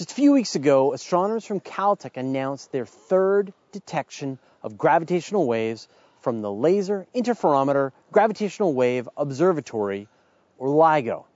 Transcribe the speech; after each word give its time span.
Just 0.00 0.12
a 0.12 0.14
few 0.14 0.32
weeks 0.32 0.54
ago, 0.54 0.94
astronomers 0.94 1.44
from 1.44 1.60
Caltech 1.60 2.16
announced 2.16 2.72
their 2.72 2.86
third 2.86 3.52
detection 3.70 4.38
of 4.62 4.78
gravitational 4.78 5.46
waves 5.46 5.88
from 6.22 6.40
the 6.40 6.50
Laser 6.50 7.06
Interferometer 7.14 7.92
Gravitational 8.10 8.72
Wave 8.72 9.10
Observatory, 9.18 10.08
or 10.56 10.68
LIGO. 10.68 11.26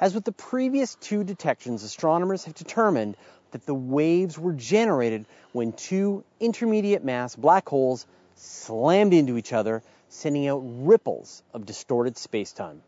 As 0.00 0.16
with 0.16 0.24
the 0.24 0.32
previous 0.32 0.96
two 0.96 1.22
detections, 1.22 1.84
astronomers 1.84 2.44
have 2.46 2.56
determined 2.56 3.16
that 3.52 3.66
the 3.66 3.74
waves 3.74 4.36
were 4.36 4.54
generated 4.54 5.24
when 5.52 5.72
two 5.72 6.24
intermediate 6.40 7.04
mass 7.04 7.36
black 7.36 7.68
holes 7.68 8.04
slammed 8.34 9.14
into 9.14 9.38
each 9.38 9.52
other, 9.52 9.80
sending 10.08 10.48
out 10.48 10.60
ripples 10.64 11.44
of 11.54 11.66
distorted 11.66 12.16
spacetime. 12.16 12.80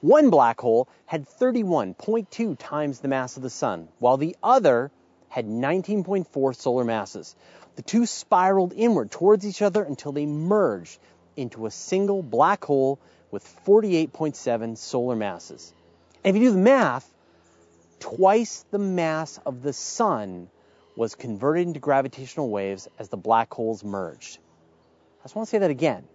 One 0.00 0.30
black 0.30 0.58
hole 0.60 0.88
had 1.04 1.28
31.2 1.28 2.56
times 2.58 3.00
the 3.00 3.08
mass 3.08 3.36
of 3.36 3.42
the 3.42 3.50
Sun, 3.50 3.88
while 3.98 4.16
the 4.16 4.34
other 4.42 4.90
had 5.28 5.46
19.4 5.46 6.56
solar 6.56 6.84
masses. 6.84 7.36
The 7.76 7.82
two 7.82 8.06
spiraled 8.06 8.72
inward 8.72 9.10
towards 9.10 9.46
each 9.46 9.60
other 9.60 9.82
until 9.82 10.12
they 10.12 10.24
merged 10.24 10.98
into 11.36 11.66
a 11.66 11.70
single 11.70 12.22
black 12.22 12.64
hole 12.64 12.98
with 13.30 13.44
48.7 13.66 14.78
solar 14.78 15.16
masses. 15.16 15.72
And 16.24 16.34
if 16.34 16.42
you 16.42 16.48
do 16.48 16.54
the 16.54 16.62
math, 16.62 17.12
twice 17.98 18.64
the 18.70 18.78
mass 18.78 19.38
of 19.44 19.62
the 19.62 19.74
Sun 19.74 20.48
was 20.96 21.14
converted 21.14 21.66
into 21.66 21.80
gravitational 21.80 22.48
waves 22.48 22.88
as 22.98 23.10
the 23.10 23.18
black 23.18 23.52
holes 23.52 23.84
merged. 23.84 24.38
I 25.20 25.24
just 25.24 25.36
want 25.36 25.46
to 25.46 25.50
say 25.50 25.58
that 25.58 25.70
again. 25.70 26.08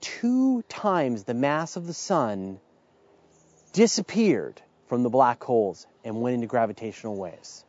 Two 0.00 0.62
times 0.62 1.22
the 1.22 1.34
mass 1.34 1.76
of 1.76 1.86
the 1.86 1.94
Sun 1.94 2.60
disappeared 3.74 4.62
from 4.86 5.02
the 5.02 5.10
black 5.10 5.42
holes 5.42 5.86
and 6.04 6.22
went 6.22 6.34
into 6.34 6.46
gravitational 6.46 7.16
waves. 7.16 7.64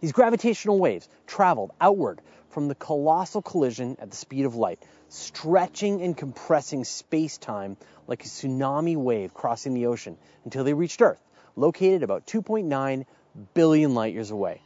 These 0.00 0.12
gravitational 0.12 0.78
waves 0.78 1.08
traveled 1.26 1.72
outward 1.80 2.20
from 2.50 2.68
the 2.68 2.74
colossal 2.74 3.40
collision 3.40 3.96
at 3.98 4.10
the 4.10 4.16
speed 4.16 4.44
of 4.44 4.54
light, 4.54 4.78
stretching 5.08 6.02
and 6.02 6.14
compressing 6.14 6.84
space 6.84 7.38
time 7.38 7.78
like 8.06 8.24
a 8.24 8.28
tsunami 8.28 8.94
wave 8.94 9.32
crossing 9.32 9.72
the 9.72 9.86
ocean 9.86 10.18
until 10.44 10.64
they 10.64 10.74
reached 10.74 11.00
Earth, 11.00 11.18
located 11.56 12.02
about 12.02 12.26
2.9 12.26 13.06
billion 13.54 13.94
light 13.94 14.12
years 14.12 14.30
away. 14.30 14.60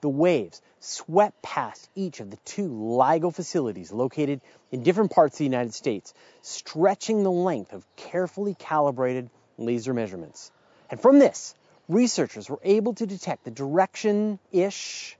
The 0.00 0.08
waves 0.08 0.62
swept 0.78 1.42
past 1.42 1.90
each 1.96 2.20
of 2.20 2.30
the 2.30 2.36
two 2.44 2.68
LIGO 2.68 3.34
facilities 3.34 3.90
located 3.90 4.40
in 4.70 4.84
different 4.84 5.10
parts 5.10 5.34
of 5.34 5.38
the 5.38 5.44
United 5.44 5.74
States, 5.74 6.14
stretching 6.42 7.24
the 7.24 7.32
length 7.32 7.72
of 7.72 7.84
carefully 7.96 8.54
calibrated 8.54 9.28
laser 9.58 9.92
measurements. 9.92 10.50
And 10.90 11.00
from 11.00 11.18
this, 11.18 11.54
researchers 11.88 12.48
were 12.48 12.60
able 12.62 12.94
to 12.94 13.06
detect 13.06 13.44
the 13.44 13.50
direction 13.50 14.38
ish, 14.52 15.16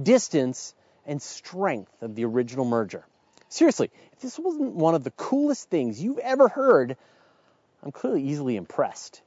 distance, 0.00 0.74
and 1.06 1.22
strength 1.22 2.02
of 2.02 2.14
the 2.14 2.24
original 2.24 2.64
merger. 2.64 3.04
Seriously, 3.48 3.90
if 4.12 4.20
this 4.20 4.38
wasn't 4.38 4.74
one 4.74 4.94
of 4.94 5.04
the 5.04 5.10
coolest 5.10 5.70
things 5.70 6.00
you've 6.02 6.18
ever 6.18 6.48
heard, 6.48 6.96
I'm 7.82 7.92
clearly 7.92 8.22
easily 8.22 8.56
impressed. 8.56 9.22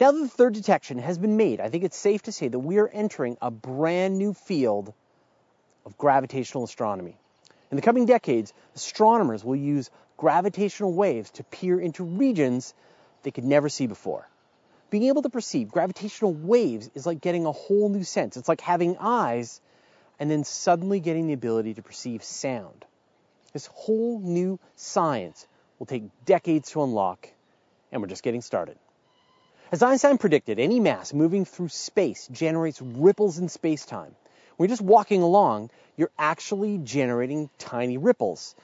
Now 0.00 0.12
that 0.12 0.18
the 0.18 0.28
third 0.28 0.54
detection 0.54 0.98
has 0.98 1.18
been 1.18 1.36
made, 1.36 1.60
I 1.60 1.68
think 1.68 1.84
it's 1.84 1.96
safe 1.96 2.22
to 2.22 2.32
say 2.32 2.48
that 2.48 2.58
we 2.58 2.78
are 2.78 2.88
entering 2.88 3.36
a 3.42 3.50
brand 3.50 4.16
new 4.16 4.32
field 4.32 4.94
of 5.84 5.98
gravitational 5.98 6.64
astronomy. 6.64 7.16
In 7.70 7.76
the 7.76 7.82
coming 7.82 8.06
decades, 8.06 8.52
astronomers 8.74 9.44
will 9.44 9.56
use 9.56 9.90
gravitational 10.16 10.92
waves 10.92 11.30
to 11.32 11.44
peer 11.44 11.80
into 11.80 12.04
regions 12.04 12.74
they 13.22 13.30
could 13.30 13.44
never 13.44 13.68
see 13.68 13.86
before. 13.86 14.28
Being 14.90 15.04
able 15.04 15.22
to 15.22 15.28
perceive 15.28 15.68
gravitational 15.68 16.32
waves 16.32 16.90
is 16.94 17.06
like 17.06 17.20
getting 17.20 17.44
a 17.44 17.52
whole 17.52 17.88
new 17.88 18.04
sense. 18.04 18.36
It's 18.36 18.48
like 18.48 18.60
having 18.60 18.96
eyes 18.98 19.60
and 20.18 20.30
then 20.30 20.44
suddenly 20.44 21.00
getting 21.00 21.26
the 21.26 21.34
ability 21.34 21.74
to 21.74 21.82
perceive 21.82 22.22
sound. 22.22 22.84
This 23.52 23.66
whole 23.66 24.20
new 24.20 24.58
science 24.76 25.46
will 25.78 25.86
take 25.86 26.04
decades 26.24 26.70
to 26.70 26.82
unlock, 26.82 27.28
and 27.92 28.02
we're 28.02 28.08
just 28.08 28.22
getting 28.22 28.42
started. 28.42 28.76
As 29.70 29.82
Einstein 29.82 30.18
predicted, 30.18 30.58
any 30.58 30.80
mass 30.80 31.12
moving 31.12 31.44
through 31.44 31.68
space 31.68 32.26
generates 32.32 32.80
ripples 32.80 33.38
in 33.38 33.48
space-time. 33.48 34.14
When 34.56 34.68
you're 34.68 34.72
just 34.72 34.82
walking 34.82 35.22
along, 35.22 35.70
you're 35.96 36.10
actually 36.18 36.78
generating 36.78 37.50
tiny 37.58 37.98
ripples. 37.98 38.54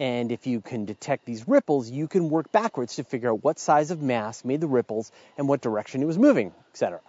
And 0.00 0.32
if 0.32 0.46
you 0.46 0.62
can 0.62 0.86
detect 0.86 1.26
these 1.26 1.46
ripples, 1.46 1.90
you 1.90 2.08
can 2.08 2.30
work 2.30 2.50
backwards 2.50 2.96
to 2.96 3.04
figure 3.04 3.30
out 3.30 3.44
what 3.44 3.58
size 3.58 3.90
of 3.90 4.00
mass 4.00 4.46
made 4.46 4.62
the 4.62 4.66
ripples 4.66 5.12
and 5.36 5.46
what 5.46 5.60
direction 5.60 6.02
it 6.02 6.06
was 6.06 6.16
moving, 6.16 6.54
etc. 6.70 7.00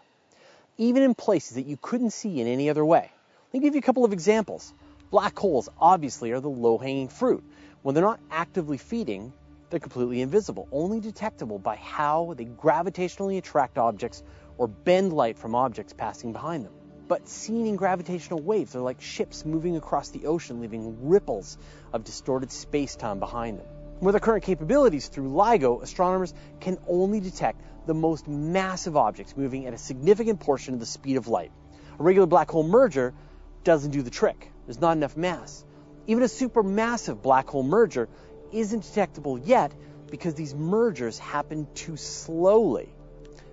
Even 0.78 1.02
in 1.02 1.16
places 1.16 1.56
that 1.56 1.66
you 1.66 1.78
couldn't 1.82 2.10
see 2.10 2.42
in 2.42 2.48
any 2.48 2.70
other 2.70 2.84
way. 2.84 3.10
Let 3.54 3.54
me 3.54 3.60
give 3.66 3.76
you 3.76 3.80
a 3.80 3.82
couple 3.82 4.04
of 4.04 4.12
examples. 4.12 4.74
Black 5.10 5.40
holes 5.40 5.70
obviously 5.80 6.32
are 6.32 6.42
the 6.42 6.50
low-hanging 6.50 7.08
fruit. 7.08 7.46
When 7.82 7.96
they're 7.96 8.04
not 8.04 8.20
actively 8.30 8.78
feeding, 8.78 9.32
they're 9.70 9.80
completely 9.80 10.20
invisible, 10.20 10.68
only 10.74 11.00
detectable 11.00 11.60
by 11.60 11.78
how 11.78 12.34
they 12.36 12.44
gravitationally 12.44 13.38
attract 13.38 13.78
objects 13.78 14.22
or 14.58 14.68
bend 14.68 15.14
light 15.14 15.38
from 15.38 15.56
objects 15.56 15.94
passing 15.94 16.34
behind 16.34 16.66
them. 16.66 16.74
But 17.12 17.28
seen 17.28 17.68
in 17.68 17.76
gravitational 17.76 18.42
waves, 18.42 18.72
they're 18.72 18.82
like 18.82 19.02
ships 19.02 19.46
moving 19.46 19.76
across 19.76 20.12
the 20.12 20.28
ocean, 20.28 20.62
leaving 20.62 21.10
ripples 21.10 21.58
of 21.92 22.06
distorted 22.06 22.54
space-time 22.54 23.20
behind 23.20 23.60
them. 23.60 23.66
With 24.00 24.16
our 24.16 24.22
current 24.22 24.46
capabilities 24.46 25.10
through 25.10 25.28
LIGO, 25.28 25.82
astronomers 25.82 26.34
can 26.62 26.78
only 26.88 27.20
detect 27.20 27.60
the 27.86 27.94
most 27.94 28.30
massive 28.30 28.96
objects 28.96 29.36
moving 29.36 29.66
at 29.66 29.74
a 29.74 29.78
significant 29.78 30.40
portion 30.40 30.74
of 30.74 30.80
the 30.80 30.86
speed 30.86 31.18
of 31.18 31.28
light. 31.28 31.52
A 32.00 32.02
regular 32.02 32.28
black 32.28 32.50
hole 32.50 32.64
merger 32.64 33.14
doesn't 33.66 33.92
do 33.92 34.04
the 34.04 34.10
trick. 34.10 34.50
There's 34.66 34.80
not 34.80 34.96
enough 34.96 35.18
mass. 35.18 35.66
Even 36.08 36.24
a 36.24 36.28
supermassive 36.28 37.22
black 37.22 37.50
hole 37.50 37.64
merger 37.64 38.08
isn't 38.54 38.84
detectable 38.84 39.38
yet 39.38 39.74
because 40.10 40.36
these 40.36 40.56
mergers 40.56 41.20
happen 41.20 41.68
too 41.76 41.98
slowly. 41.98 42.88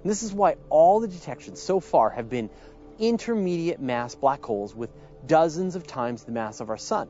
And 0.02 0.08
this 0.08 0.22
is 0.22 0.32
why 0.32 0.58
all 0.70 1.00
the 1.00 1.08
detections 1.08 1.60
so 1.60 1.80
far 1.80 2.10
have 2.10 2.30
been 2.30 2.50
intermediate 2.98 3.80
mass 3.80 4.14
black 4.14 4.44
holes 4.44 4.74
with 4.74 4.90
dozens 5.26 5.76
of 5.76 5.86
times 5.86 6.24
the 6.24 6.32
mass 6.32 6.60
of 6.60 6.70
our 6.70 6.76
sun. 6.76 7.08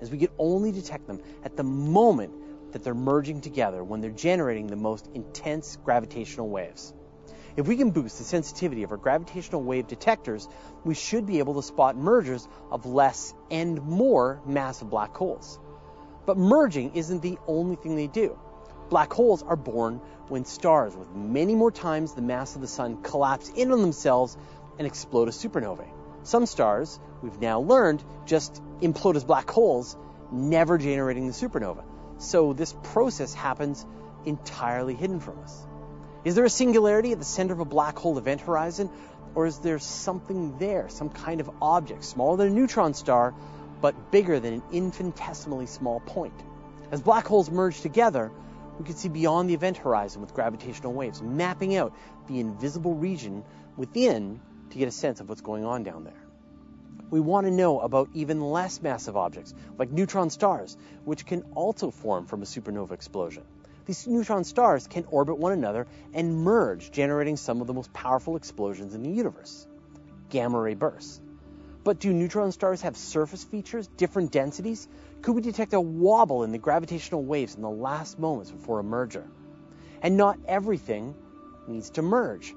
As 0.00 0.10
we 0.10 0.18
can 0.18 0.28
only 0.38 0.72
detect 0.72 1.06
them 1.06 1.20
at 1.44 1.56
the 1.56 1.62
moment 1.62 2.72
that 2.72 2.82
they're 2.82 2.94
merging 2.94 3.40
together 3.40 3.82
when 3.82 4.00
they're 4.00 4.10
generating 4.10 4.66
the 4.66 4.76
most 4.76 5.08
intense 5.14 5.78
gravitational 5.84 6.48
waves. 6.48 6.92
If 7.56 7.68
we 7.68 7.76
can 7.76 7.92
boost 7.92 8.18
the 8.18 8.24
sensitivity 8.24 8.82
of 8.82 8.90
our 8.90 8.96
gravitational 8.96 9.62
wave 9.62 9.86
detectors, 9.86 10.48
we 10.84 10.94
should 10.94 11.24
be 11.24 11.38
able 11.38 11.54
to 11.54 11.62
spot 11.62 11.96
mergers 11.96 12.48
of 12.70 12.84
less 12.84 13.32
and 13.50 13.80
more 13.82 14.42
massive 14.44 14.90
black 14.90 15.16
holes. 15.16 15.60
But 16.26 16.36
merging 16.36 16.96
isn't 16.96 17.22
the 17.22 17.38
only 17.46 17.76
thing 17.76 17.94
they 17.94 18.08
do. 18.08 18.36
Black 18.90 19.12
holes 19.12 19.42
are 19.42 19.56
born 19.56 20.00
when 20.28 20.44
stars 20.44 20.96
with 20.96 21.10
many 21.14 21.54
more 21.54 21.70
times 21.70 22.12
the 22.12 22.22
mass 22.22 22.54
of 22.54 22.60
the 22.60 22.66
sun 22.66 23.02
collapse 23.02 23.48
in 23.48 23.72
on 23.72 23.80
themselves 23.80 24.36
and 24.78 24.86
explode 24.86 25.28
as 25.28 25.36
supernovae. 25.36 25.88
Some 26.22 26.46
stars, 26.46 26.98
we've 27.22 27.40
now 27.40 27.60
learned, 27.60 28.02
just 28.26 28.62
implode 28.80 29.16
as 29.16 29.24
black 29.24 29.50
holes, 29.50 29.96
never 30.30 30.78
generating 30.78 31.26
the 31.26 31.32
supernova. 31.32 31.84
So 32.18 32.52
this 32.52 32.74
process 32.82 33.34
happens 33.34 33.84
entirely 34.24 34.94
hidden 34.94 35.20
from 35.20 35.38
us. 35.40 35.66
Is 36.24 36.34
there 36.34 36.44
a 36.44 36.50
singularity 36.50 37.12
at 37.12 37.18
the 37.18 37.24
center 37.24 37.52
of 37.52 37.60
a 37.60 37.66
black 37.66 37.98
hole 37.98 38.16
event 38.16 38.40
horizon? 38.40 38.90
Or 39.34 39.46
is 39.46 39.58
there 39.58 39.78
something 39.78 40.56
there, 40.58 40.88
some 40.88 41.10
kind 41.10 41.40
of 41.40 41.50
object, 41.60 42.04
smaller 42.04 42.36
than 42.36 42.48
a 42.48 42.50
neutron 42.50 42.94
star, 42.94 43.34
but 43.80 44.10
bigger 44.10 44.40
than 44.40 44.54
an 44.54 44.62
infinitesimally 44.72 45.66
small 45.66 46.00
point. 46.00 46.32
As 46.90 47.02
black 47.02 47.26
holes 47.26 47.50
merge 47.50 47.80
together, 47.80 48.30
we 48.78 48.84
can 48.84 48.96
see 48.96 49.08
beyond 49.08 49.48
the 49.48 49.54
event 49.54 49.76
horizon 49.76 50.20
with 50.20 50.34
gravitational 50.34 50.92
waves, 50.92 51.22
mapping 51.22 51.76
out 51.76 51.94
the 52.26 52.40
invisible 52.40 52.94
region 52.94 53.44
within 53.76 54.40
to 54.70 54.78
get 54.78 54.88
a 54.88 54.92
sense 54.92 55.20
of 55.20 55.28
what's 55.28 55.40
going 55.40 55.64
on 55.64 55.82
down 55.82 56.04
there. 56.04 56.12
We 57.10 57.20
want 57.20 57.46
to 57.46 57.52
know 57.52 57.80
about 57.80 58.08
even 58.14 58.40
less 58.40 58.82
massive 58.82 59.16
objects, 59.16 59.54
like 59.78 59.90
neutron 59.90 60.30
stars, 60.30 60.76
which 61.04 61.26
can 61.26 61.42
also 61.54 61.90
form 61.90 62.26
from 62.26 62.42
a 62.42 62.44
supernova 62.44 62.92
explosion. 62.92 63.44
These 63.86 64.06
neutron 64.06 64.44
stars 64.44 64.86
can 64.86 65.04
orbit 65.10 65.38
one 65.38 65.52
another 65.52 65.86
and 66.14 66.42
merge, 66.42 66.90
generating 66.90 67.36
some 67.36 67.60
of 67.60 67.66
the 67.66 67.74
most 67.74 67.92
powerful 67.92 68.36
explosions 68.36 68.94
in 68.94 69.02
the 69.02 69.10
universe. 69.10 69.66
Gamma 70.30 70.58
ray 70.58 70.74
bursts. 70.74 71.20
But 71.84 72.00
do 72.00 72.12
neutron 72.14 72.50
stars 72.50 72.80
have 72.80 72.96
surface 72.96 73.44
features, 73.44 73.86
different 73.86 74.32
densities? 74.32 74.88
Could 75.20 75.34
we 75.34 75.42
detect 75.42 75.74
a 75.74 75.80
wobble 75.80 76.42
in 76.42 76.50
the 76.50 76.58
gravitational 76.58 77.22
waves 77.22 77.54
in 77.54 77.60
the 77.62 77.68
last 77.68 78.18
moments 78.18 78.50
before 78.50 78.78
a 78.78 78.82
merger? 78.82 79.26
And 80.00 80.16
not 80.16 80.38
everything 80.48 81.14
needs 81.68 81.90
to 81.90 82.02
merge. 82.02 82.54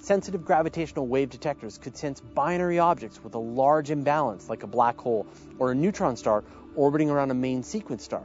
Sensitive 0.00 0.44
gravitational 0.44 1.08
wave 1.08 1.28
detectors 1.28 1.76
could 1.76 1.96
sense 1.96 2.20
binary 2.20 2.78
objects 2.78 3.22
with 3.22 3.34
a 3.34 3.38
large 3.38 3.90
imbalance, 3.90 4.48
like 4.48 4.62
a 4.62 4.68
black 4.68 4.96
hole 4.96 5.26
or 5.58 5.72
a 5.72 5.74
neutron 5.74 6.16
star 6.16 6.44
orbiting 6.76 7.10
around 7.10 7.32
a 7.32 7.34
main 7.34 7.64
sequence 7.64 8.04
star. 8.04 8.22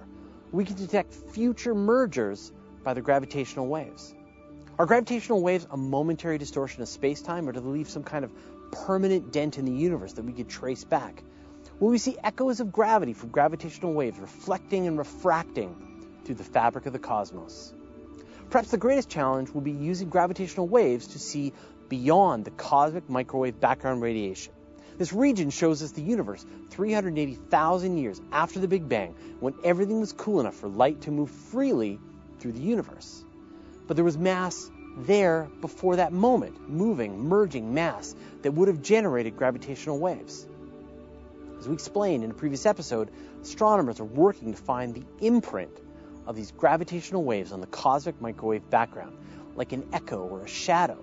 We 0.52 0.66
can 0.66 0.76
detect 0.76 1.14
future 1.14 1.74
mergers 1.74 2.52
by 2.84 2.94
the 2.94 3.02
gravitational 3.02 3.66
waves. 3.66 4.14
Are 4.78 4.86
gravitational 4.86 5.42
waves 5.42 5.68
a 5.72 5.78
momentary 5.78 6.38
distortion 6.38 6.84
of 6.84 6.90
space-time, 6.90 7.50
or 7.50 7.54
do 7.54 7.60
they 7.60 7.68
leave 7.68 7.90
some 7.90 8.04
kind 8.04 8.24
of 8.24 8.32
permanent 8.86 9.32
dent 9.32 9.58
in 9.58 9.66
the 9.66 9.72
universe 9.72 10.14
that 10.14 10.26
we 10.26 10.34
could 10.34 10.50
trace 10.50 10.84
back? 10.84 11.24
Will 11.80 11.90
we 11.90 11.98
see 11.98 12.18
echoes 12.24 12.60
of 12.60 12.72
gravity 12.72 13.14
from 13.14 13.30
gravitational 13.30 13.94
waves 13.94 14.20
reflecting 14.20 14.88
and 14.88 14.98
refracting 14.98 15.76
through 16.24 16.36
the 16.36 16.44
fabric 16.44 16.86
of 16.86 16.94
the 16.94 17.00
cosmos? 17.00 17.74
Perhaps 18.50 18.72
the 18.72 18.78
greatest 18.78 19.10
challenge 19.10 19.50
will 19.50 19.62
be 19.62 19.72
using 19.72 20.10
gravitational 20.10 20.68
waves 20.68 21.08
to 21.08 21.20
see 21.20 21.54
beyond 21.90 22.46
the 22.46 22.52
cosmic 22.52 23.10
microwave 23.10 23.60
background 23.60 24.02
radiation. 24.02 24.54
This 24.98 25.12
region 25.12 25.50
shows 25.50 25.82
us 25.82 25.92
the 25.92 26.04
universe 26.04 26.46
380,000 26.70 27.98
years 27.98 28.22
after 28.32 28.60
the 28.60 28.68
Big 28.68 28.88
Bang, 28.88 29.16
when 29.40 29.56
everything 29.64 30.00
was 30.00 30.14
cool 30.14 30.40
enough 30.40 30.56
for 30.56 30.68
light 30.68 31.02
to 31.02 31.12
move 31.12 31.32
freely 31.32 32.00
through 32.40 32.52
the 32.52 32.62
universe. 32.62 33.26
But 33.88 33.98
there 33.98 34.06
was 34.06 34.18
mass 34.18 34.70
there 34.98 35.50
before 35.62 35.98
that 35.98 36.14
moment, 36.14 36.70
moving, 36.70 37.28
merging 37.28 37.74
mass 37.74 38.16
that 38.42 38.52
would 38.52 38.68
have 38.68 38.82
generated 38.82 39.38
gravitational 39.38 40.00
waves. 40.00 40.48
As 41.60 41.68
we 41.68 41.74
explained 41.74 42.24
in 42.24 42.32
a 42.32 42.34
previous 42.34 42.66
episode, 42.66 43.10
astronomers 43.42 44.00
are 44.00 44.06
working 44.06 44.54
to 44.54 44.62
find 44.62 44.94
the 44.94 45.04
imprint 45.26 45.72
of 46.28 46.36
these 46.36 46.52
gravitational 46.52 47.24
waves 47.24 47.52
on 47.52 47.62
the 47.62 47.68
cosmic 47.68 48.20
microwave 48.22 48.70
background, 48.70 49.18
like 49.56 49.72
an 49.72 49.88
echo 49.94 50.20
or 50.20 50.42
a 50.42 50.48
shadow. 50.48 50.98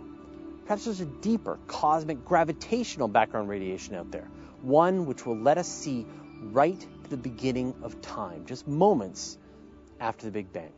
Perhaps 0.65 0.85
there's 0.85 1.01
a 1.01 1.07
deeper 1.07 1.59
cosmic 1.67 2.25
gravitational 2.25 3.09
background 3.09 3.49
radiation 3.49 3.95
out 3.95 4.11
there, 4.13 4.29
one 4.63 5.07
which 5.07 5.27
will 5.27 5.37
let 5.37 5.59
us 5.59 5.69
see 5.69 6.07
right 6.43 6.81
to 7.05 7.11
the 7.11 7.17
beginning 7.17 7.75
of 7.83 8.01
time, 8.01 8.47
just 8.47 8.69
moments 8.69 9.37
after 9.99 10.27
the 10.27 10.33
Big 10.33 10.53
Bang. 10.53 10.73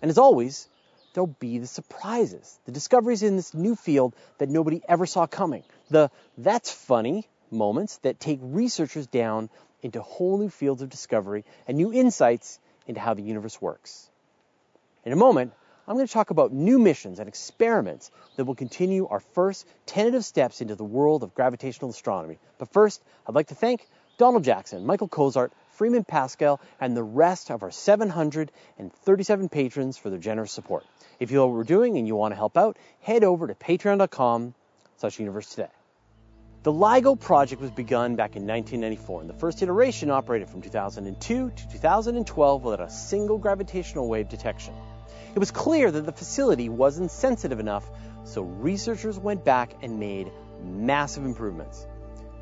And 0.00 0.10
as 0.10 0.18
always, 0.18 0.68
there'll 1.14 1.34
be 1.38 1.58
the 1.58 1.66
surprises, 1.66 2.58
the 2.66 2.72
discoveries 2.72 3.22
in 3.22 3.36
this 3.36 3.54
new 3.54 3.74
field 3.74 4.14
that 4.38 4.50
nobody 4.50 4.82
ever 4.86 5.06
saw 5.06 5.26
coming, 5.26 5.62
the 5.90 6.10
that's 6.36 6.70
funny 6.70 7.26
moments 7.50 7.98
that 7.98 8.20
take 8.20 8.40
researchers 8.42 9.06
down 9.06 9.48
into 9.80 10.02
whole 10.02 10.38
new 10.38 10.50
fields 10.50 10.82
of 10.82 10.90
discovery 10.90 11.44
and 11.66 11.76
new 11.76 11.92
insights 11.92 12.58
into 12.86 13.00
how 13.00 13.14
the 13.14 13.22
universe 13.22 13.60
works. 13.60 14.10
In 15.04 15.12
a 15.12 15.16
moment, 15.16 15.52
I'm 15.86 15.96
going 15.96 16.06
to 16.06 16.12
talk 16.12 16.30
about 16.30 16.52
new 16.52 16.78
missions 16.78 17.18
and 17.18 17.28
experiments 17.28 18.10
that 18.36 18.46
will 18.46 18.54
continue 18.54 19.06
our 19.06 19.20
first 19.20 19.66
tentative 19.84 20.24
steps 20.24 20.62
into 20.62 20.74
the 20.74 20.84
world 20.84 21.22
of 21.22 21.34
gravitational 21.34 21.90
astronomy. 21.90 22.38
But 22.58 22.72
first, 22.72 23.02
I'd 23.26 23.34
like 23.34 23.48
to 23.48 23.54
thank 23.54 23.86
Donald 24.16 24.44
Jackson, 24.44 24.86
Michael 24.86 25.08
Cozart, 25.08 25.52
Freeman 25.74 26.04
Pascal, 26.04 26.60
and 26.80 26.96
the 26.96 27.02
rest 27.02 27.50
of 27.50 27.62
our 27.62 27.70
737 27.70 29.48
patrons 29.48 29.98
for 29.98 30.10
their 30.10 30.18
generous 30.18 30.52
support. 30.52 30.84
If 31.20 31.30
you 31.30 31.38
know 31.38 31.46
what 31.46 31.56
we're 31.56 31.64
doing 31.64 31.98
and 31.98 32.06
you 32.06 32.16
want 32.16 32.32
to 32.32 32.36
help 32.36 32.56
out, 32.56 32.76
head 33.00 33.24
over 33.24 33.46
to 33.46 33.54
patreon.com 33.54 34.54
slash 34.96 35.18
universe 35.18 35.48
today. 35.50 35.68
The 36.62 36.72
LIGO 36.72 37.20
project 37.20 37.60
was 37.60 37.70
begun 37.70 38.16
back 38.16 38.36
in 38.36 38.46
1994, 38.46 39.20
and 39.20 39.28
the 39.28 39.34
first 39.34 39.62
iteration 39.62 40.10
operated 40.10 40.48
from 40.48 40.62
2002 40.62 41.50
to 41.50 41.68
2012 41.68 42.64
without 42.64 42.80
a 42.80 42.90
single 42.90 43.36
gravitational 43.36 44.08
wave 44.08 44.30
detection. 44.30 44.74
It 45.34 45.38
was 45.38 45.50
clear 45.50 45.90
that 45.90 46.06
the 46.06 46.12
facility 46.12 46.68
wasn't 46.68 47.10
sensitive 47.10 47.60
enough, 47.60 47.84
so 48.24 48.42
researchers 48.42 49.18
went 49.18 49.44
back 49.44 49.74
and 49.82 50.00
made 50.00 50.32
massive 50.62 51.24
improvements. 51.24 51.86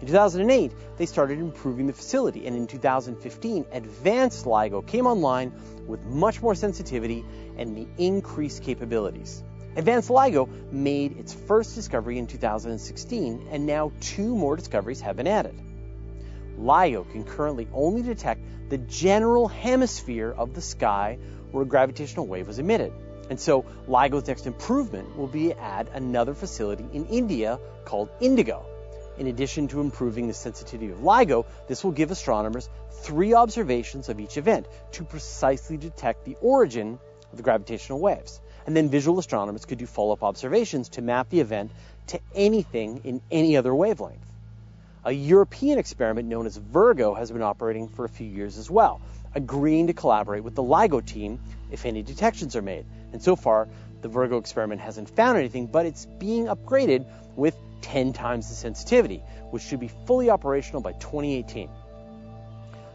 In 0.02 0.08
2008, 0.08 0.72
they 0.96 1.06
started 1.06 1.38
improving 1.38 1.87
the 1.87 1.93
facility, 1.93 2.49
and 2.49 2.56
in 2.56 2.66
2015, 2.66 3.66
advanced 3.70 4.46
LIGO 4.46 4.84
came 4.84 5.06
online 5.06 5.52
with 5.87 6.02
much 6.02 6.43
more 6.43 6.56
sensitivity 6.56 7.25
and 7.56 7.76
the 7.76 7.87
increased 7.99 8.64
capabilities. 8.64 9.44
Advanced 9.76 10.10
LIGO 10.10 10.49
made 10.72 11.16
its 11.19 11.32
first 11.32 11.76
discovery 11.76 12.19
in 12.19 12.26
2016, 12.26 13.46
and 13.52 13.64
now 13.64 13.93
two 14.00 14.34
more 14.34 14.56
discoveries 14.56 15.00
have 15.00 15.14
been 15.14 15.28
added. 15.28 15.54
LIGO 16.58 17.08
can 17.12 17.22
currently 17.22 17.69
only 17.72 18.02
detect 18.02 18.40
the 18.70 18.78
general 18.78 19.46
hemisphere 19.46 20.34
of 20.37 20.52
the 20.52 20.60
sky 20.60 21.16
where 21.52 21.62
a 21.62 21.66
gravitational 21.66 22.26
wave 22.26 22.48
was 22.48 22.58
emitted. 22.58 22.93
And 23.31 23.38
so 23.38 23.66
LIGO's 23.87 24.26
next 24.26 24.48
improvement 24.48 25.16
will 25.16 25.28
be 25.28 25.50
to 25.50 25.60
add 25.60 25.90
another 25.94 26.34
facility 26.34 26.87
in 26.93 27.06
India 27.06 27.60
called 27.84 28.08
INDIGO. 28.20 28.71
In 29.22 29.28
addition 29.28 29.69
to 29.69 29.80
improving 29.80 30.26
the 30.26 30.34
sensitivity 30.34 30.90
of 30.90 31.04
LIGO, 31.04 31.46
this 31.69 31.84
will 31.84 31.92
give 31.92 32.10
astronomers 32.10 32.69
three 32.90 33.34
observations 33.34 34.08
of 34.08 34.19
each 34.19 34.36
event 34.36 34.66
to 34.94 35.04
precisely 35.04 35.76
detect 35.76 36.24
the 36.24 36.36
origin 36.40 36.98
of 37.30 37.36
the 37.36 37.44
gravitational 37.44 38.00
waves. 38.00 38.40
And 38.66 38.76
then 38.76 38.88
visual 38.88 39.20
astronomers 39.20 39.64
could 39.64 39.78
do 39.78 39.86
follow-up 39.86 40.24
observations 40.24 40.88
to 40.88 41.02
map 41.02 41.28
the 41.28 41.38
event 41.38 41.70
to 42.08 42.19
anything 42.34 43.02
in 43.04 43.20
any 43.30 43.56
other 43.56 43.72
wavelength. 43.72 44.26
A 45.04 45.12
European 45.12 45.78
experiment 45.78 46.26
known 46.26 46.46
as 46.46 46.56
Virgo 46.56 47.14
has 47.14 47.30
been 47.30 47.42
operating 47.42 47.86
for 47.86 48.04
a 48.04 48.08
few 48.08 48.26
years 48.26 48.58
as 48.58 48.69
well, 48.69 49.00
agreeing 49.36 49.86
to 49.86 49.92
collaborate 49.92 50.42
with 50.42 50.56
the 50.56 50.64
LIGO 50.64 51.00
team 51.00 51.38
if 51.70 51.86
any 51.86 52.02
detections 52.02 52.56
are 52.56 52.62
made. 52.62 52.86
And 53.12 53.22
so 53.22 53.36
far, 53.36 53.69
the 54.00 54.08
Virgo 54.08 54.38
experiment 54.38 54.80
hasn't 54.80 55.10
found 55.10 55.38
anything, 55.38 55.69
but 55.69 55.86
it's 55.86 56.06
being 56.06 56.46
upgraded 56.46 57.06
with 57.36 57.56
10 57.82 58.12
times 58.12 58.49
the 58.49 58.55
sensitivity, 58.55 59.23
which 59.50 59.62
should 59.62 59.81
be 59.81 59.90
fully 60.06 60.31
operational 60.31 60.81
by 60.81 60.93
2018. 60.93 61.69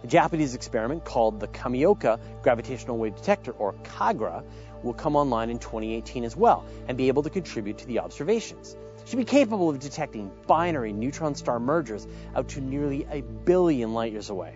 A 0.03 0.07
Japanese 0.07 0.55
experiment 0.55 1.05
called 1.05 1.39
the 1.39 1.47
Kamioka 1.47 2.19
Gravitational 2.43 2.97
Wave 2.97 3.15
Detector, 3.15 3.51
or 3.51 3.73
KAGRA, 3.83 4.43
will 4.83 4.93
come 4.93 5.15
online 5.15 5.49
in 5.49 5.59
2018 5.59 6.23
as 6.23 6.35
well 6.35 6.65
and 6.87 6.97
be 6.97 7.07
able 7.07 7.23
to 7.23 7.29
contribute 7.29 7.79
to 7.79 7.87
the 7.87 7.99
observations. 7.99 8.75
It 9.01 9.09
should 9.09 9.17
be 9.17 9.25
capable 9.25 9.69
of 9.69 9.79
detecting 9.79 10.31
binary 10.45 10.93
neutron 10.93 11.35
star 11.35 11.59
mergers 11.59 12.07
out 12.35 12.49
to 12.49 12.61
nearly 12.61 13.07
a 13.09 13.21
billion 13.21 13.93
light 13.93 14.11
years 14.11 14.29
away. 14.29 14.55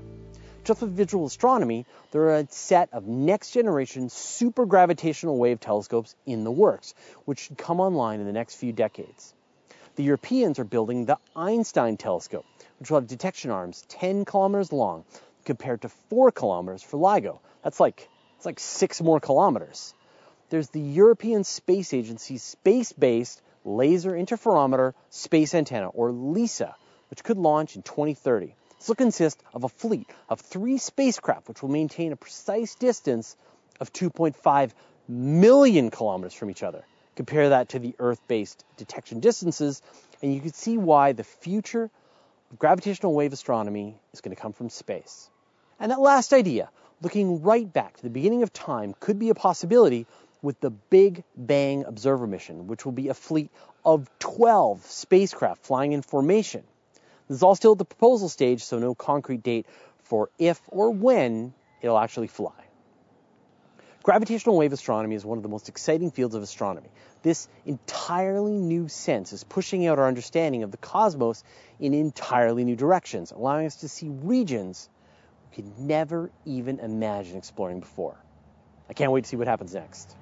Just 0.64 0.82
with 0.82 0.96
visual 0.96 1.26
astronomy, 1.26 1.88
there 2.12 2.22
are 2.24 2.36
a 2.36 2.48
set 2.50 2.90
of 2.94 3.08
next 3.08 3.52
generation 3.52 4.10
super 4.10 4.68
gravitational 4.68 5.38
wave 5.38 5.60
telescopes 5.60 6.16
in 6.26 6.44
the 6.44 6.52
works, 6.52 6.94
which 7.26 7.40
should 7.40 7.58
come 7.58 7.80
online 7.80 8.20
in 8.20 8.28
the 8.28 8.32
next 8.32 8.56
few 8.56 8.72
decades. 8.72 9.34
The 9.96 10.04
Europeans 10.04 10.58
are 10.58 10.64
building 10.64 11.06
the 11.06 11.18
Einstein 11.36 11.98
telescope, 11.98 12.46
which 12.80 12.90
will 12.90 13.00
have 13.00 13.08
detection 13.08 13.52
arms 13.52 13.84
10 13.90 14.24
kilometers 14.24 14.72
long 14.72 15.04
compared 15.44 15.82
to 15.82 15.90
4 15.90 16.32
kilometers 16.32 16.82
for 16.82 16.98
LIGO. 16.98 17.40
That's 17.62 17.80
like 17.80 18.08
it's 18.38 18.46
like 18.46 18.60
6 18.60 19.02
more 19.02 19.20
kilometers. 19.20 19.94
There's 20.50 20.70
the 20.70 20.82
European 20.82 21.44
Space 21.44 21.94
Agency's 21.94 22.42
space-based 22.42 23.42
laser 23.66 24.12
interferometer 24.12 24.94
space 25.10 25.54
antenna 25.54 25.90
or 25.90 26.12
LISA, 26.12 26.76
which 27.10 27.24
could 27.24 27.38
launch 27.38 27.76
in 27.76 27.84
2030. 27.84 28.56
This 28.78 28.88
will 28.88 28.96
consist 28.96 29.44
of 29.54 29.66
a 29.66 29.70
fleet 29.70 30.10
of 30.30 30.40
3 30.40 30.78
spacecraft 30.78 31.48
which 31.50 31.62
will 31.62 31.70
maintain 31.70 32.14
a 32.14 32.16
precise 32.16 32.76
distance 32.76 33.36
of 33.80 33.92
2.5 33.94 34.72
million 35.08 35.92
kilometers 35.92 36.34
from 36.34 36.50
each 36.50 36.64
other. 36.64 36.86
Compare 37.22 37.50
that 37.50 37.70
to 37.70 37.78
the 37.78 37.94
Earth-based 38.00 38.66
detection 38.78 39.20
distances, 39.20 39.84
and 40.24 40.34
you 40.34 40.42
can 40.42 40.54
see 40.54 40.80
why 40.80 41.12
the 41.12 41.24
future 41.24 41.84
of 42.50 42.58
gravitational 42.58 43.14
wave 43.14 43.32
astronomy 43.32 43.96
is 44.12 44.22
going 44.22 44.36
to 44.36 44.42
come 44.42 44.54
from 44.54 44.72
space. 44.72 45.30
And 45.80 45.92
that 45.92 46.02
last 46.02 46.34
idea, 46.34 46.72
looking 47.00 47.44
right 47.44 47.72
back 47.72 47.98
to 47.98 48.02
the 48.02 48.10
beginning 48.10 48.42
of 48.42 48.52
time, 48.52 48.96
could 49.00 49.20
be 49.20 49.30
a 49.30 49.36
possibility 49.36 50.08
with 50.42 50.60
the 50.62 50.72
Big 50.72 51.24
Bang 51.38 51.86
Observer 51.86 52.26
mission, 52.26 52.66
which 52.66 52.86
will 52.86 52.92
be 52.92 53.10
a 53.10 53.14
fleet 53.14 53.52
of 53.86 54.10
12 54.18 54.84
spacecraft 54.84 55.64
flying 55.64 55.92
in 55.92 56.02
formation. 56.02 56.64
This 57.28 57.38
is 57.38 57.44
all 57.44 57.54
still 57.54 57.74
at 57.74 57.78
the 57.78 57.86
proposal 57.86 58.30
stage, 58.30 58.64
so 58.64 58.80
no 58.80 58.96
concrete 58.96 59.44
date 59.44 59.68
for 60.06 60.32
if 60.40 60.60
or 60.70 60.90
when 60.90 61.54
it'll 61.84 62.00
actually 62.00 62.30
fly. 62.30 62.71
Gravitational 64.04 64.58
wave 64.58 64.74
astronomy 64.74 65.14
is 65.14 65.24
one 65.24 65.38
of 65.38 65.44
the 65.44 65.50
most 65.50 65.70
exciting 65.70 66.10
fields 66.10 66.34
of 66.34 66.42
astronomy. 66.42 66.90
This 67.22 67.48
entirely 67.68 68.54
new 68.54 68.88
sense 68.88 69.32
is 69.32 69.44
pushing 69.44 69.86
out 69.86 70.00
our 70.00 70.08
understanding 70.08 70.64
of 70.64 70.72
the 70.72 70.78
cosmos 70.78 71.44
in 71.80 71.94
entirely 71.94 72.64
new 72.64 72.76
directions, 72.76 73.32
allowing 73.32 73.68
us 73.68 73.76
to 73.78 73.88
see 73.88 74.10
regions 74.10 74.90
we 75.50 75.56
could 75.58 75.78
never 75.78 76.32
even 76.46 76.80
imagine 76.80 77.38
exploring 77.38 77.80
before. 77.80 78.18
I 78.90 78.94
can't 78.94 79.12
wait 79.12 79.26
to 79.26 79.30
see 79.30 79.38
what 79.38 79.48
happens 79.48 79.76
next. 79.76 80.16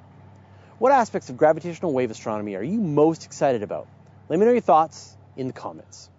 What 0.77 0.91
aspects 0.91 1.29
of 1.29 1.37
gravitational 1.37 1.93
wave 1.93 2.11
astronomy 2.11 2.55
are 2.55 2.63
you 2.63 2.81
most 2.81 3.23
excited 3.23 3.63
about? 3.63 3.87
Let 4.27 4.39
me 4.39 4.45
know 4.45 4.51
your 4.51 4.61
thoughts 4.61 5.15
in 5.37 5.47
the 5.47 5.53
comments. 5.53 6.09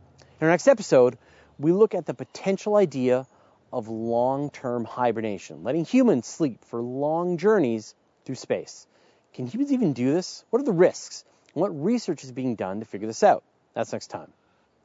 In 0.41 0.47
our 0.47 0.51
next 0.51 0.67
episode, 0.67 1.19
we 1.59 1.73
look 1.73 1.95
at 1.95 2.07
the 2.07 2.15
potential 2.15 2.77
idea 2.77 3.27
of 3.73 3.89
long-term 3.89 4.85
hibernation, 4.85 5.63
letting 5.63 5.85
humans 5.85 6.27
sleep 6.27 6.65
for 6.67 6.81
long 6.81 7.37
journeys 7.37 7.95
through 8.25 8.35
space. 8.35 8.87
Can 9.35 9.47
humans 9.47 9.73
even 9.73 9.93
do 9.93 10.13
this? 10.13 10.45
What 10.51 10.61
are 10.61 10.65
the 10.65 10.73
risks? 10.73 11.25
What 11.55 11.69
research 11.69 12.25
is 12.25 12.33
being 12.33 12.57
done 12.57 12.81
to 12.81 12.87
figure 12.87 13.07
this 13.07 13.23
out? 13.23 13.43
That's 13.75 13.93
next 13.93 14.09
time. 14.09 14.33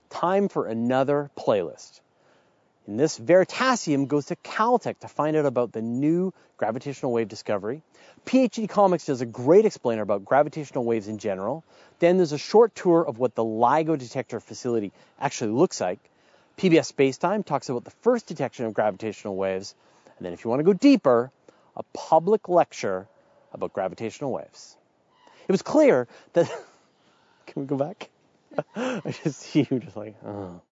Time 0.09 0.49
for 0.49 0.67
another 0.67 1.31
playlist. 1.37 1.99
In 2.87 2.97
this, 2.97 3.17
Veritasium 3.17 4.07
goes 4.07 4.27
to 4.27 4.35
Caltech 4.35 4.99
to 4.99 5.07
find 5.07 5.35
out 5.35 5.45
about 5.45 5.71
the 5.71 5.81
new 5.81 6.31
gravitational 6.57 7.11
wave 7.11 7.27
discovery. 7.27 7.81
PhD 8.25 8.69
Comics 8.69 9.05
does 9.05 9.21
a 9.21 9.25
great 9.25 9.65
explainer 9.65 10.03
about 10.03 10.23
gravitational 10.23 10.83
waves 10.83 11.07
in 11.07 11.17
general. 11.17 11.63
Then 11.97 12.17
there's 12.17 12.31
a 12.31 12.37
short 12.37 12.75
tour 12.75 13.03
of 13.03 13.17
what 13.17 13.33
the 13.33 13.43
LIGO 13.43 13.97
detector 13.97 14.39
facility 14.39 14.91
actually 15.19 15.51
looks 15.51 15.81
like. 15.81 15.99
PBS 16.57 16.91
Spacetime 16.93 17.45
talks 17.45 17.69
about 17.69 17.83
the 17.83 17.91
first 18.01 18.27
detection 18.27 18.65
of 18.65 18.73
gravitational 18.73 19.35
waves. 19.35 19.75
And 20.17 20.25
then 20.25 20.33
if 20.33 20.43
you 20.43 20.49
want 20.49 20.59
to 20.59 20.63
go 20.63 20.73
deeper, 20.73 21.31
a 21.75 21.83
public 21.93 22.47
lecture 22.47 23.07
about 23.51 23.73
gravitational 23.73 24.31
waves. 24.31 24.77
It 25.47 25.51
was 25.51 25.61
clear 25.61 26.07
that. 26.33 26.49
Can 27.47 27.61
we 27.61 27.67
go 27.67 27.77
back? 27.77 28.09
I 28.75 29.13
just 29.23 29.39
see 29.39 29.67
you 29.69 29.79
just 29.79 29.95
like, 29.95 30.15
oh. 30.25 30.61